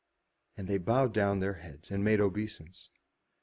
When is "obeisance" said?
2.19-2.89